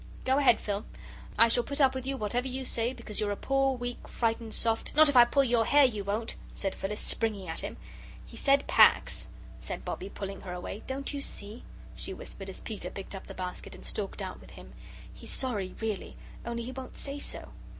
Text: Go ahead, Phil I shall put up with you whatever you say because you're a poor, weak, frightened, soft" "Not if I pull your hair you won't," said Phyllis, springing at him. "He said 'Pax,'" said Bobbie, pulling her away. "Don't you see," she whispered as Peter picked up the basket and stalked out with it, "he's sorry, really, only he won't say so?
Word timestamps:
Go 0.25 0.39
ahead, 0.39 0.59
Phil 0.59 0.83
I 1.37 1.47
shall 1.47 1.63
put 1.63 1.79
up 1.79 1.93
with 1.93 2.07
you 2.07 2.17
whatever 2.17 2.47
you 2.47 2.65
say 2.65 2.91
because 2.91 3.19
you're 3.19 3.29
a 3.29 3.35
poor, 3.37 3.77
weak, 3.77 4.07
frightened, 4.07 4.55
soft" 4.55 4.95
"Not 4.95 5.09
if 5.09 5.15
I 5.15 5.25
pull 5.25 5.43
your 5.43 5.63
hair 5.65 5.85
you 5.85 6.03
won't," 6.03 6.35
said 6.55 6.73
Phyllis, 6.73 6.99
springing 6.99 7.47
at 7.47 7.61
him. 7.61 7.77
"He 8.25 8.35
said 8.35 8.65
'Pax,'" 8.65 9.27
said 9.59 9.85
Bobbie, 9.85 10.09
pulling 10.09 10.41
her 10.41 10.53
away. 10.53 10.81
"Don't 10.87 11.13
you 11.13 11.21
see," 11.21 11.63
she 11.95 12.15
whispered 12.15 12.49
as 12.49 12.61
Peter 12.61 12.89
picked 12.89 13.13
up 13.13 13.27
the 13.27 13.35
basket 13.35 13.75
and 13.75 13.85
stalked 13.85 14.23
out 14.23 14.39
with 14.41 14.57
it, 14.57 14.65
"he's 15.13 15.29
sorry, 15.29 15.75
really, 15.79 16.15
only 16.47 16.63
he 16.63 16.71
won't 16.71 16.97
say 16.97 17.19
so? 17.19 17.49